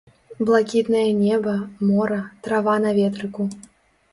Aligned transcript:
Блакітнае 0.45 1.03
неба, 1.17 1.53
мора, 1.91 2.17
трава 2.49 2.75
на 2.87 2.95
ветрыку. 3.03 3.51